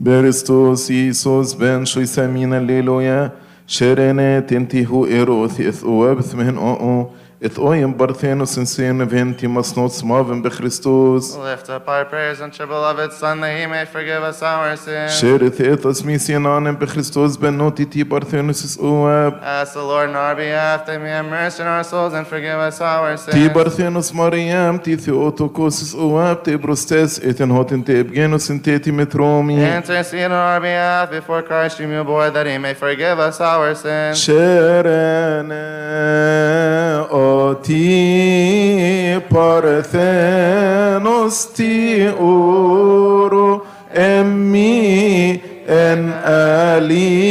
برستوس 0.00 0.90
يسوس 0.90 1.54
بن 1.54 1.82
يسمينا 1.82 2.58
الليلويا 2.58 3.32
شرنة 3.66 4.40
تنتهو 4.40 5.06
إيروث 5.06 5.60
يثوابث 5.60 6.34
مهن 6.34 6.56
أو 6.56 7.10
את 7.42 7.58
oyem 7.58 7.96
barthenos 7.96 8.58
in 8.58 8.66
sin 8.66 9.00
event 9.00 9.42
must 9.48 9.74
not 9.74 9.90
smaven 9.92 10.42
be 10.42 10.50
Christus. 10.50 11.34
Lift 11.36 11.70
up 11.70 11.88
our 11.88 12.04
prayers 12.04 12.38
unto 12.42 12.58
your 12.58 12.66
beloved 12.66 13.14
Son 13.14 13.40
that 13.40 13.58
he 13.58 13.66
may 13.66 13.86
forgive 13.86 14.22
us 14.22 14.42
our 14.42 14.76
sins. 14.76 15.12
Sherith 15.12 15.58
et 15.58 15.86
as 15.86 16.04
mi 16.04 16.18
sin 16.18 16.42
anem 16.42 16.78
be 16.78 16.84
Christus 16.84 17.38
ben 17.38 17.56
not 17.56 17.80
iti 17.80 18.04
barthenos 18.04 18.62
is 18.62 18.76
oeb. 18.76 19.40
Ask 19.40 19.72
the 19.72 19.82
Lord 19.82 20.10
on 20.10 20.16
our 20.16 20.36
behalf 20.36 20.84
that 20.84 20.92
he 20.92 20.98
may 20.98 21.08
have 21.08 21.24
mercy 21.24 21.62
on 21.62 21.68
our 21.68 21.82
souls 21.82 22.12
and 22.12 22.26
forgive 22.26 22.58
us 22.58 22.78
our 22.82 23.16
sins. 23.16 23.34
Ti 23.34 23.48
barthenos 23.48 24.12
Mariam 24.12 24.78
ti 24.78 24.96
theotokos 24.96 25.80
is 25.80 25.94
oeb 25.94 26.44
te 26.44 26.58
brostes 26.58 27.18
et 27.24 27.40
en 27.40 27.48
hoten 27.48 27.82
te 27.82 28.04
ebgenos 28.04 28.50
in 28.50 28.60
te 28.60 28.78
ti 28.78 28.90
metromi. 28.90 29.56
Intercede 29.56 30.26
on 30.26 30.32
our 30.32 30.60
behalf 30.60 31.10
before 31.10 31.42
Christ 31.42 31.80
you 31.80 32.04
boy 32.04 32.28
that 32.28 32.46
he 32.46 32.58
may 32.58 32.74
forgive 32.74 33.18
us 33.18 33.40
our 33.40 33.74
sins. 33.74 34.18
Sherene. 34.20 35.79
Ότι 37.62 39.24
παρθένος 39.28 40.12
τι 41.54 41.64
όρο 42.24 43.64
εμεί 43.92 45.42
εν 45.66 46.14
αλήθιν 46.74 47.28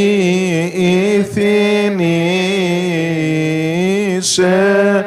είσαι 4.16 5.06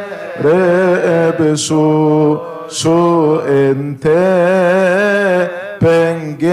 ρεμπσού 1.38 2.40
σου 2.67 3.42
εν 3.48 3.98
τε 4.02 5.50
πεγγένος 5.80 6.48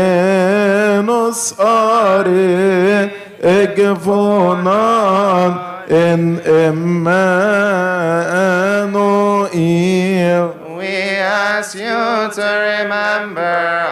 άρε 2.19 3.11
εγγεφωνάν 3.41 4.71
en 5.91 6.41
Emmanuel. 6.47 7.11
We 10.77 11.17
ask 11.19 11.75
you 11.75 12.31
to 12.31 12.43
remember 12.79 13.91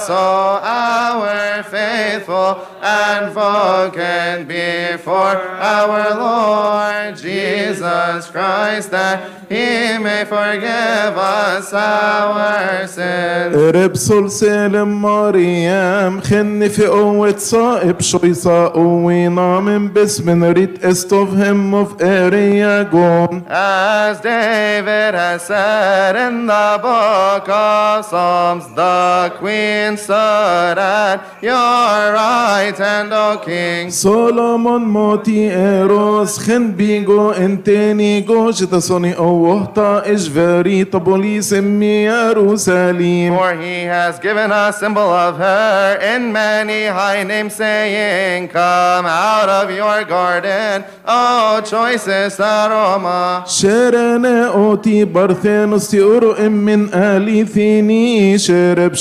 us, 0.00 0.10
O 0.10 0.60
our 0.62 1.62
faithful 1.64 2.66
advocate 2.82 4.48
before 4.48 5.36
our 5.74 6.16
Lord 6.16 7.16
Jesus 7.16 8.30
Christ, 8.30 8.90
that 8.90 9.30
he 9.48 9.98
may 9.98 10.24
forgive 10.24 11.16
us 11.16 11.72
our 11.72 12.86
sins. 12.86 13.56
ربسول 13.56 14.30
سالم 14.30 15.02
مريم 15.02 16.20
خن 16.20 16.68
في 16.68 16.86
قوة 16.86 17.34
صائب 17.38 18.00
شويصة 18.00 18.68
قوينا 18.68 19.60
من 19.60 19.88
باسم 19.88 20.44
ريت 20.44 20.84
استوفهم 20.84 21.84
في 21.84 22.04
ارياجون 22.04 23.42
As 23.50 24.20
David 24.20 25.14
has 25.14 25.42
said 25.42 26.16
in 26.16 26.46
the 26.46 26.78
book 26.82 27.48
of 27.48 28.04
Psalms, 28.04 28.64
the 28.74 29.32
queen 29.38 29.89
stood 29.97 30.77
at 30.77 31.17
your 31.41 32.13
right 32.23 32.77
hand, 32.77 33.11
O 33.13 33.37
king. 33.45 33.89
سولومون 33.89 34.81
موتي 34.81 35.55
ايروس 35.55 36.39
خن 36.39 36.71
بيجو 36.71 37.31
انتني 37.31 38.21
جو 38.21 38.49
جتسوني 38.51 39.17
اوهتا 39.17 40.03
اجفاري 40.05 40.83
طبولي 40.83 41.41
سمي 41.41 42.03
يروساليم 42.05 43.37
For 43.37 43.53
he 43.53 43.83
has 43.85 44.19
given 44.19 44.51
a 44.51 44.73
symbol 44.73 45.09
of 45.27 45.37
her 45.37 45.97
in 46.13 46.31
many 46.33 46.85
high 46.85 47.23
names, 47.23 47.53
saying, 47.55 48.47
Come 48.49 49.05
out 49.05 49.49
of 49.49 49.69
your 49.71 50.03
garden, 50.03 50.83
O 51.07 51.61
choicest 51.71 52.39
aroma. 52.39 53.43
شرنا 53.47 54.47
اوتي 54.47 55.05
برثينوس 55.05 55.89
تيورو 55.89 56.31
ام 56.31 56.51
من 56.51 56.89
الي 56.93 57.45
ثيني 57.45 58.37
شرب 58.37 58.93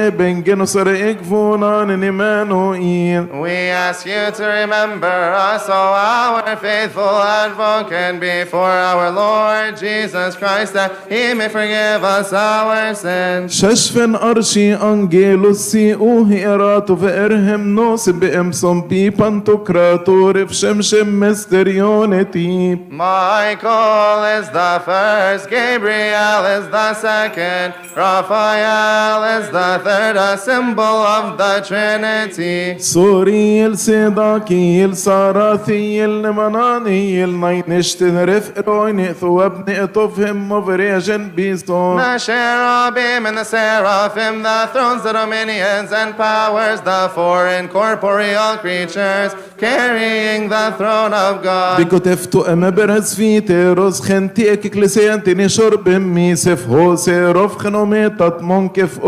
تبن 0.00 0.42
جنوسر 0.42 1.10
اكفونان 1.10 2.00
نمانوئيل 2.00 3.26
We 3.32 3.70
ask 3.70 4.06
you 4.06 4.30
to 4.38 4.44
remember 4.44 5.16
us, 5.54 5.68
O 5.68 5.72
our 5.72 6.56
faithful 6.56 7.16
advocate, 7.44 8.20
before 8.20 8.76
our 8.92 9.10
Lord 9.10 9.76
Jesus 9.76 10.36
Christ, 10.36 10.72
that 10.74 10.90
he 11.08 11.34
may 11.34 11.48
forgive 11.48 12.02
us 12.04 12.32
our 12.32 12.94
sins. 12.94 13.52
ششفن 13.52 14.14
ارشي 14.14 14.74
انجيلوس 14.74 15.56
سي 15.56 15.94
اوهي 15.94 16.46
اراتو 16.46 16.96
فارهم 16.96 17.74
نوس 17.74 18.08
بامسون 18.08 18.80
بي 18.88 19.10
بانتوكراتور 19.10 20.46
في 20.46 20.54
شمشم 20.54 21.20
مستريونتي 21.20 22.78
Michael 22.90 24.24
is 24.40 24.48
the 24.50 24.82
first, 24.86 25.50
Gabriel 25.50 26.42
is 26.56 26.64
the 26.70 26.94
second, 26.94 27.74
Raphael 27.96 29.22
is 29.38 29.46
the 29.50 29.79
third, 29.83 30.15
a 30.17 30.37
symbol 30.37 30.83
of 31.17 31.37
the 31.37 31.53
Trinity. 31.67 32.77
سوريل 32.81 33.77
سيداكيل 33.77 34.97
ساراثيل 34.97 36.21
نمانانيل 36.21 37.39
ناينشتن 37.39 38.23
رفق 38.23 38.67
رويني 38.67 39.13
ثواب 39.13 39.69
نقطفهم 39.69 40.49
مفريجن 40.51 41.29
بيستون 41.35 42.01
The 42.01 42.19
cherubim 42.19 43.25
and 43.25 43.37
the 43.37 43.43
seraphim, 43.43 44.43
the 44.43 44.69
thrones, 44.73 45.03
the 45.03 45.13
dominions 45.13 45.91
and 45.91 46.15
powers, 46.17 46.81
the 46.81 47.09
four 47.15 47.47
incorporeal 47.47 48.57
creatures 48.57 49.31
carrying 49.57 50.49
the 50.49 50.73
throne 50.77 51.13
of 51.13 51.43
God. 51.43 52.01
تفتو 52.01 52.41
اما 52.41 52.69
برز 52.69 53.15
في 53.15 53.39
تيروس 53.41 54.01
خنتي 54.01 54.53
اك 54.53 54.67
كليسيان 54.67 55.23
تني 55.23 55.49
شرب 55.49 55.89
ميسف 55.89 56.67
هو 56.69 56.95
سيروف 56.95 57.57
خنوميتات 57.57 58.43
منكف 58.43 58.99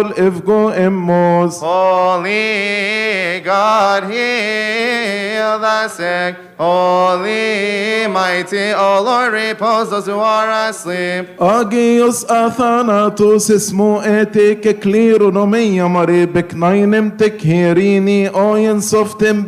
if 0.00 0.44
go. 0.44 0.70
Holy 1.60 3.40
God, 3.40 4.04
heal 4.04 5.58
the 5.58 5.88
sick. 5.88 6.36
Holy, 6.58 8.06
mighty, 8.06 8.72
O 8.72 9.02
Lord, 9.02 9.32
repose 9.32 9.90
those 9.90 10.06
who 10.06 10.18
are 10.20 10.68
asleep. 10.68 11.36
Agios 11.38 12.24
athanatos 12.26 13.50
ismo 13.50 14.00
ete 14.00 14.60
kekliru 14.62 15.32
no 15.32 15.44
meyamare 15.44 16.26
beknainim 16.26 17.16
tekherini 17.16 18.30
oyen 18.32 18.80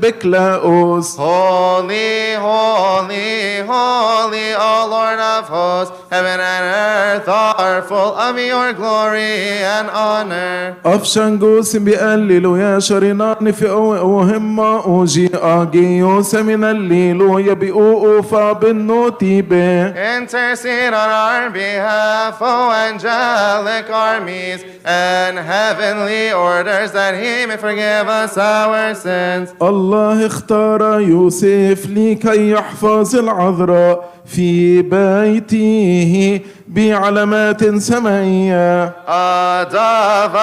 beklaos. 0.00 1.16
Holy, 1.16 2.34
holy, 2.34 3.60
holy, 3.60 4.54
O 4.54 4.88
Lord, 4.90 5.03
of 5.43 5.47
hosts, 5.49 5.93
heaven 6.11 6.39
and 6.39 6.65
earth 6.65 7.27
are 7.27 7.81
full 7.81 8.13
of 8.27 8.37
your 8.37 8.73
glory 8.73 9.63
and 9.75 9.89
honor. 9.89 10.75
افشنجوس 10.85 11.75
بيقللوا 11.75 12.57
يا 12.57 12.79
شريناني 12.79 13.51
في 13.53 13.67
قوة 13.67 14.03
وهمة 14.03 14.85
اوجي 14.85 15.29
اجيوس 15.33 16.35
من 16.35 16.63
الليلو 16.63 17.39
يبيقوا 17.39 18.21
فابنوتي 18.21 19.41
به 19.41 19.89
Intercede 20.17 20.93
on 20.93 21.09
our 21.09 21.49
behalf, 21.49 22.41
O 22.41 22.71
angelic 22.71 23.89
armies 23.89 24.63
and 24.85 25.37
heavenly 25.37 26.31
orders, 26.31 26.91
that 26.91 27.13
he 27.15 27.45
may 27.45 27.57
forgive 27.57 28.07
us 28.07 28.37
our 28.37 28.93
sins. 28.95 29.49
الله 29.61 30.25
اختار 30.25 30.99
يوسف 30.99 31.85
لكي 31.89 32.51
يحفظ 32.51 33.15
العذراء 33.15 34.09
في 34.25 34.81
بيته 35.33 36.41
بعلامات 36.68 37.78
سمائية 37.78 38.84
A 39.06 39.66
dove 39.70 40.34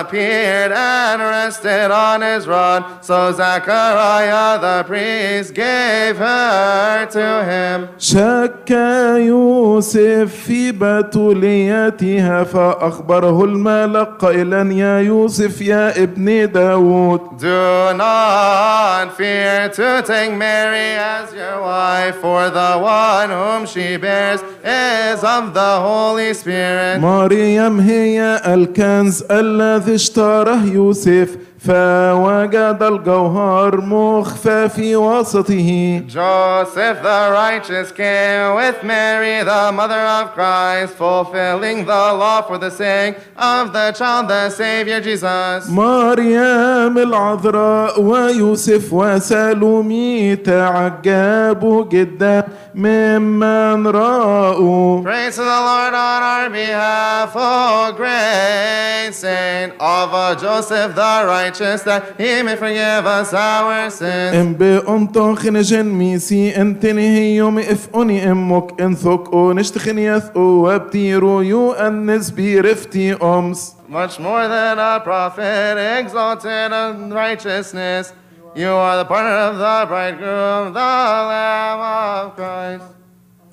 appeared 0.00 0.72
and 0.72 1.22
rested 1.22 1.90
on 1.90 2.20
his 2.20 2.46
rod, 2.46 2.84
so 3.00 3.32
Zechariah 3.32 4.58
the 4.60 4.84
priest 4.86 5.54
gave 5.54 6.18
her 6.18 7.06
to 7.06 7.44
him. 7.50 7.88
شك 7.98 8.70
يوسف 9.16 10.34
في 10.46 10.72
بتوليتها 10.72 12.44
فأخبره 12.44 13.44
الملك 13.44 14.08
قائلا 14.20 14.72
يا 14.72 14.98
يوسف 15.00 15.60
يا 15.60 16.02
ابن 16.02 16.52
داود 16.52 17.20
Do 17.40 17.96
not 17.96 19.16
fear 19.16 19.68
to 19.70 20.02
take 20.02 20.32
Mary 20.32 20.90
as 21.16 21.32
your 21.32 21.62
wife, 21.62 22.16
for 22.16 22.50
the 22.50 22.72
one 22.78 23.30
whom 23.30 23.66
she 23.66 23.96
bears 23.96 24.40
is 24.62 25.24
of 25.24 25.54
the 25.54 25.69
Holy 25.78 26.34
Spirit. 26.34 27.00
مريم 27.00 27.80
هي 27.80 28.42
الكنز 28.46 29.24
الذي 29.30 29.94
اشتراه 29.94 30.64
يوسف 30.64 31.28
فوجد 31.66 32.82
الجوهر 32.82 33.80
مخفى 33.80 34.68
في 34.68 34.96
وسطه 34.96 36.02
Joseph 36.08 37.02
the 37.02 37.30
righteous 37.32 37.92
came 37.92 38.54
with 38.54 38.82
Mary, 38.82 39.44
the 39.44 39.70
mother 39.72 40.00
of 40.18 40.32
Christ, 40.32 40.94
fulfilling 40.94 41.84
the 41.84 42.04
law 42.22 42.40
for 42.40 42.56
the 42.56 42.70
sake 42.70 43.16
of 43.36 43.74
the 43.74 43.92
child, 43.92 44.28
the 44.28 44.48
Savior 44.48 45.00
Jesus. 45.02 45.68
مريم 45.68 46.98
العذراء 46.98 48.00
ويوسف 48.00 48.92
وسالومي 48.92 50.36
تعجبوا 50.36 51.84
جدا 51.84 52.44
ممن 52.74 53.86
رأوا 53.86 55.02
Praise 55.02 55.36
to 55.36 55.42
the 55.42 55.60
Lord 55.68 55.94
on 55.94 56.22
our 56.22 56.48
behalf, 56.48 57.32
O 57.36 57.92
great 57.96 59.12
saint 59.12 59.72
of 59.78 60.40
Joseph 60.40 60.94
the 60.94 61.24
righteous, 61.26 61.49
righteous, 61.50 61.82
that 61.82 62.16
he 62.18 62.42
may 62.42 62.56
forgive 62.56 63.06
us 63.06 63.32
our 63.34 63.90
sins. 63.90 64.34
Em 64.34 64.54
be 64.54 64.80
om 64.86 65.06
ton 65.08 65.36
genesen 65.36 65.86
misi 65.86 66.52
en 66.54 66.78
tini 66.78 67.08
he 67.08 67.36
yom 67.36 67.58
if 67.58 67.88
oni 67.94 68.20
em 68.20 68.36
mok 68.36 68.80
en 68.80 68.94
thok 68.96 69.32
o 69.32 69.52
nishtchen 69.52 69.98
yath 69.98 70.30
o 70.34 70.66
abtiru 70.66 71.44
you 71.46 71.74
and 71.74 72.08
nisbi 72.08 72.60
rifti 72.62 73.14
oms. 73.18 73.74
Much 73.88 74.20
more 74.20 74.46
than 74.48 74.78
a 74.78 75.00
prophet, 75.00 75.76
exalted 75.98 76.72
in 76.72 77.12
righteousness, 77.12 78.12
you 78.54 78.68
are 78.68 78.98
the 78.98 79.04
partner 79.04 79.36
of 79.50 79.58
the 79.58 79.86
bridegroom, 79.88 80.72
the 80.72 80.78
Lamb 80.78 81.80
of 81.80 82.36
Christ. 82.36 82.99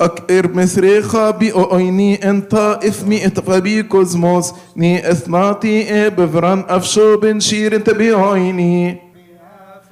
أكئر 0.01 0.53
مسريخة 0.53 1.31
بأويني 1.31 2.29
انت 2.29 2.79
إثمي 2.88 3.25
اتقبي 3.25 3.83
كوزموس 3.83 4.53
ني 4.75 5.11
اثناتي 5.11 6.09
بفران 6.09 6.63
أفشو 6.69 7.17
بنشير 7.17 7.75
انت 7.75 7.89
بأويني 7.89 9.06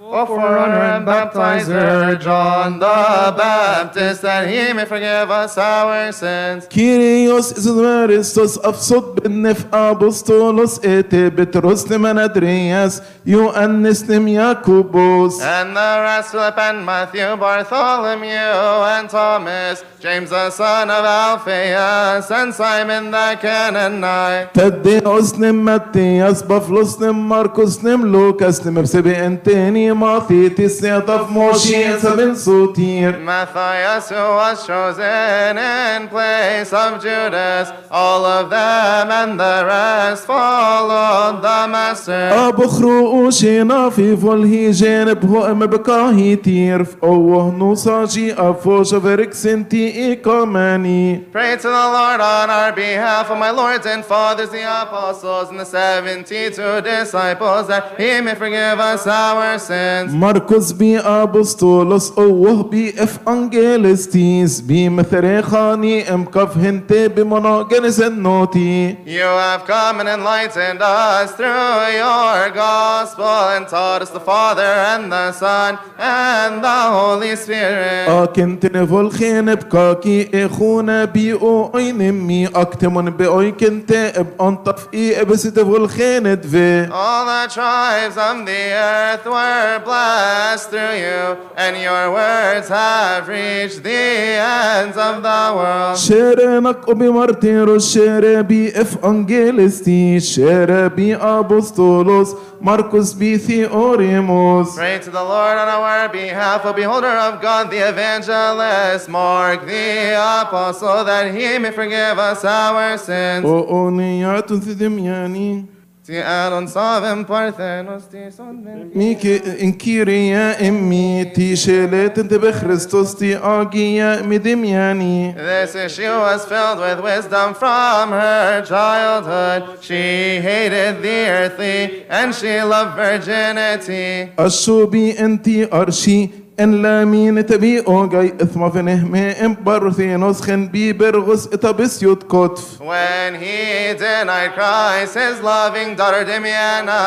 O 0.08 0.24
forerunner 0.24 0.84
and 0.98 1.08
baptizer, 1.08 2.22
John 2.22 2.78
the 2.78 3.34
Baptist, 3.36 4.22
that 4.22 4.48
he 4.48 4.72
may 4.72 4.86
forgive 4.86 5.32
us 5.32 5.58
our 5.58 6.12
sins. 6.12 6.68
Kyrios 6.68 7.58
Ισραηλιστος 7.58 8.60
αυσότ 8.64 9.04
μπενεφ 9.04 9.58
αποστόλος 9.70 10.78
έτε 10.82 11.30
πετρός 11.30 11.86
νημεν 11.86 12.20
Αντρέας, 12.20 13.02
Ιωάννης 13.24 14.08
νημ 14.08 14.28
Ιακούμπος. 14.28 15.34
And 15.42 15.76
the 15.76 15.92
rest 16.06 16.32
Philip 16.32 16.58
and 16.58 16.86
Matthew, 16.86 17.36
Bartholomew 17.38 18.52
and 18.96 19.10
Thomas, 19.10 19.84
James 20.04 20.30
the 20.30 20.50
son 20.52 20.90
of 20.98 21.04
Alphaeus, 21.04 22.30
and 22.30 22.54
Simon 22.54 23.12
the 23.12 23.38
Canaanite. 23.42 24.54
Taddeos 24.54 25.38
νημ 25.38 25.58
Ματθέας, 25.64 26.44
Παυλός 26.46 26.98
νημ 26.98 27.16
Μάρκος 27.16 27.82
νημ 27.82 28.04
Λούκας 28.04 28.64
νημ 28.64 28.78
Ευσεβιεντένιου, 28.78 29.95
انتيني 29.95 29.95
ماثيتيس 29.95 30.85
يطف 30.85 31.31
موشي 31.31 31.99
سبن 31.99 32.35
سوتير 32.35 33.21
Matthias, 33.27 34.09
who 34.11 34.17
was 34.41 34.67
chosen 34.67 35.59
in 35.59 36.09
place 36.09 36.73
of 36.73 37.01
Judas, 37.03 37.69
all 37.91 38.25
of 38.25 38.51
them 38.51 39.11
and 39.21 39.39
the 39.39 39.59
rest 39.67 40.27
followed 40.27 41.43
the 41.43 41.69
Master. 41.69 42.33
أبخرو 42.33 43.31
شينا 43.31 43.91
في 43.91 44.17
فولهي 44.17 44.71
جانب 44.71 45.31
هو 45.31 45.47
أم 45.47 45.67
بكاهي 45.67 46.37
تيرف 46.37 46.97
أوه 47.03 47.55
نوساجي 47.59 48.35
أفوش 48.35 48.95
فرق 48.95 49.33
سنتي 49.33 50.09
إيكاماني 50.09 51.23
Pray 51.33 51.57
to 51.57 51.69
the 51.69 51.87
Lord 51.97 52.21
on 52.21 52.51
our 52.51 52.73
behalf, 52.73 53.31
of 53.31 53.39
my 53.39 53.51
lords 53.51 53.87
and 53.87 54.05
fathers, 54.05 54.51
the 54.51 54.63
apostles, 54.83 55.49
and 55.51 55.61
the 55.61 55.65
seventy-two 55.65 56.81
disciples, 56.81 57.69
that 57.69 57.85
he 57.99 58.21
may 58.21 58.35
forgive 58.35 58.81
us 58.81 59.07
our 59.07 59.59
sins. 59.59 59.84
مركز 60.04 60.72
بي 60.72 61.00
أبسطولوس 61.00 62.14
أوه 62.18 62.64
بي 62.64 63.04
إف 63.04 63.18
أنجيلستيس 63.28 64.62
بي 64.62 64.90
مثريخاني 64.90 66.14
أم 66.14 66.26
كف 66.26 66.58
هنتي 66.58 67.08
بمناجنس 67.08 68.00
النوتي 68.02 68.96
You 69.06 69.30
have 69.46 69.66
come 69.68 70.00
and 70.00 70.10
enlightened 70.10 70.82
us 70.82 71.32
through 71.32 71.80
your 72.02 72.50
gospel 72.56 73.38
and 73.56 73.68
taught 73.68 74.02
us 74.02 74.10
the 74.10 74.20
Father 74.20 74.72
and 74.94 75.12
the 75.12 75.32
Son 75.32 75.78
and 76.00 76.64
the 76.64 76.82
Holy 76.98 77.36
Spirit. 77.36 78.10
أكنت 78.10 78.66
نفول 78.66 79.12
خين 79.12 79.56
بكاكي 79.56 80.46
إخونا 80.46 81.06
بي 81.06 81.34
أو 81.34 81.72
أين 81.78 82.12
مي 82.12 82.48
أكتمون 82.48 83.10
بي 83.10 83.28
أوي 83.28 83.52
كنت 83.52 83.92
إب 83.92 84.28
أنطف 84.42 84.88
إي 84.94 85.22
إبس 85.22 85.44
تفول 85.44 85.90
خين 85.90 86.26
All 86.26 87.26
the 87.26 87.54
tribes 87.54 88.18
of 88.18 88.46
the 88.46 88.64
earth 88.74 89.26
were 89.26 89.75
blessed 89.85 90.71
through 90.71 90.97
you, 91.07 91.23
and 91.57 91.77
your 91.77 92.13
words 92.13 92.69
have 92.69 93.29
reached 93.29 93.83
the 93.83 94.03
ends 94.41 94.97
of 94.97 95.23
the 95.23 95.43
world. 95.57 95.97
شيرنك 95.97 96.89
أبي 96.89 97.09
مارتيرو 97.09 97.79
شير 97.79 98.43
بي 98.43 98.81
إف 98.81 99.05
أنجيلستي 99.05 100.21
شير 100.21 100.89
بي 100.89 101.17
أبسطولوس 101.17 102.35
ماركوس 102.61 103.13
بي 103.13 103.39
ثيوريموس 103.39 104.77
Pray 104.77 104.99
to 104.99 105.11
the 105.11 105.23
Lord 105.25 105.57
on 105.59 105.69
our 105.69 106.09
behalf, 106.09 106.65
O 106.65 106.73
beholder 106.73 107.15
of 107.29 107.41
God, 107.43 107.71
the 107.71 107.89
evangelist, 107.89 109.09
Mark 109.09 109.67
the 109.67 110.15
apostle, 110.43 111.05
that 111.05 111.35
he 111.35 111.59
may 111.59 111.71
forgive 111.71 112.19
us 112.19 112.45
our 112.45 112.99
sins. 112.99 113.45
أو 113.45 113.69
أونيات 113.71 114.53
ثدمياني 114.55 115.74
Ti 116.06 116.18
Aaron 116.18 116.68
savem 116.68 117.26
parthenos 117.26 118.04
ti 118.12 118.30
son 118.32 118.64
ميك 118.96 119.26
انكيريا 119.62 120.68
امي 120.70 121.26
تي 121.26 121.56
شيلت 121.56 122.20
انت 122.20 122.34
بخريستوس 122.34 123.16
تي 123.16 123.38
اجيا 123.38 124.22
مدمياني 124.22 125.34
This 125.34 125.76
issue 125.76 126.16
was 126.28 126.46
filled 126.46 126.80
with 126.80 127.00
wisdom 127.04 127.56
from 127.56 128.12
her 128.12 128.62
childhood. 128.62 129.82
She 129.82 130.40
hated 130.42 131.02
the 131.02 131.20
earthly 131.40 132.06
and 132.10 132.36
she 132.36 132.62
loved 132.62 132.96
virginity. 132.96 134.30
الشوبي 134.40 135.20
انتي 135.20 135.74
ارشي 135.74 136.30
ان 136.60 136.82
لامين 136.82 137.46
تبي 137.46 137.80
اوجاي 137.80 138.34
اثما 138.42 138.70
فنهمي 138.70 139.20
ام 139.32 139.58
برثينوس 139.64 140.42
خن 140.42 140.68
بي 140.68 140.94
برغس 140.94 141.48
اتبس 141.54 142.04
يوت 142.04 142.24
كتف 142.24 142.76
When 142.80 143.34
he 143.44 143.94
denied 144.04 144.52
Christ, 144.58 145.14
his 145.16 145.38
loving 145.42 145.96
daughter 146.00 146.24
Damiana 146.30 147.02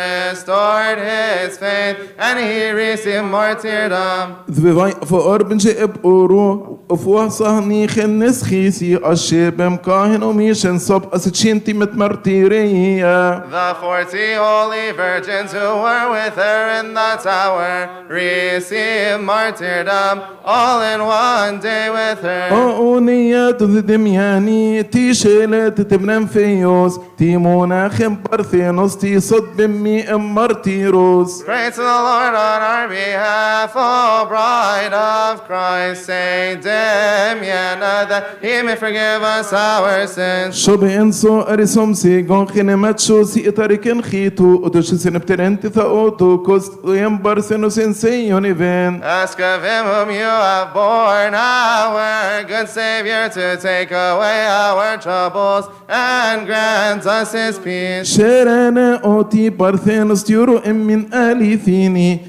restored 0.00 0.98
his 1.10 1.58
faith 1.58 1.96
and 2.18 2.38
he 2.38 2.70
received 2.70 3.24
martyrdom. 3.24 4.34
ذبي 4.50 4.90
فور 5.06 5.42
بنجي 5.42 5.82
اب 5.82 5.96
اورو 6.04 6.78
افوا 6.90 7.28
صهني 7.28 7.88
خن 7.88 8.18
نسخيسي 8.24 8.96
الشيبم 8.96 9.76
كاهن 9.76 10.22
وميشن 10.22 10.78
صب 10.78 11.14
اسچينتي 11.14 11.72
متمرتيريا 11.72 13.42
The 13.50 13.74
forty 13.80 14.34
holy 14.34 14.92
virgins 14.92 15.52
who 15.52 15.68
were 15.84 16.06
with 16.12 16.36
her 16.36 16.80
in 16.80 16.94
the 16.94 17.16
tower 17.24 17.88
received 18.08 18.91
martyrdom 19.30 20.16
all 20.44 20.80
in 20.92 21.00
one 21.00 21.60
day 21.60 21.86
with 21.90 22.20
her. 22.22 22.48
أونيات 22.52 23.62
دمياني 23.62 24.82
تي 24.82 25.14
شيلت 25.14 25.80
تبنم 25.80 26.26
فيوس 26.26 26.98
تي 27.18 27.36
مناخم 27.36 28.16
برثينوس 28.30 28.96
تي 28.96 29.20
صد 29.20 29.56
بمي 29.56 30.14
ام 30.14 30.34
مرتيروس 30.34 31.42
Pray 31.42 31.70
to 31.70 31.76
the 31.76 31.82
Lord 31.82 32.34
on 32.34 32.60
our 32.72 32.88
behalf, 32.88 33.72
O 33.76 34.26
bride 34.28 34.94
of 34.94 35.44
Christ, 35.48 36.06
Saint 36.06 36.62
Damiana, 36.64 37.94
that 38.10 38.22
he 38.42 38.62
may 38.62 38.76
forgive 38.76 39.22
us 39.22 39.52
our 39.52 40.06
sins. 40.06 40.54
شو 40.56 40.76
بإنسو 40.76 41.40
أرسم 41.40 41.94
سيغون 41.94 42.48
خنمت 42.48 42.98
شو 43.00 43.22
سي 43.24 43.48
إتاريكن 43.48 44.02
خيتو 44.02 44.66
أدوش 44.66 44.94
سنبترنتي 44.94 45.68
ثاوتو 45.68 46.38
كوست 46.42 46.72
يمبر 46.84 47.40
سنو 47.40 47.68
سنسيون 47.68 48.44
إيفين 48.81 49.01
Ask 49.03 49.39
of 49.39 49.63
him 49.63 49.85
whom 49.85 50.09
you 50.11 50.23
have 50.23 50.73
borne, 50.73 51.33
our 51.33 52.43
good 52.43 52.69
Savior, 52.69 53.29
to 53.29 53.57
take 53.57 53.91
away 53.91 54.45
our 54.47 54.97
troubles 54.97 55.65
and 55.89 56.45
grant 56.45 57.05
us 57.05 57.31
his 57.33 57.59
peace. 57.59 58.17
شيرنا 58.17 58.95
أوتي 59.03 59.49
برثينوس 59.49 60.23
تيورو 60.23 60.57
إم 60.57 60.75
من 60.75 61.13
آلي 61.13 61.57
ثيني 61.57 62.19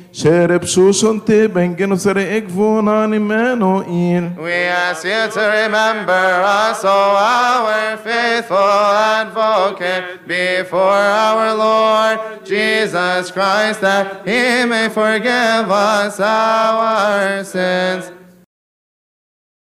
We 4.38 4.54
ask 4.54 5.04
you 5.04 5.28
to 5.32 5.64
remember 5.64 6.14
us, 6.14 6.86
O 6.86 6.88
our 6.88 7.98
faithful 7.98 8.58
advocate, 8.58 10.28
before 10.28 10.80
our 10.82 11.56
Lord 11.56 12.46
Jesus 12.46 13.32
Christ, 13.32 13.82
that 13.82 14.22
he 14.24 14.66
may 14.66 14.90
forgive 14.90 15.72
us 15.72 16.20
our 16.20 17.44
sins. 17.44 18.23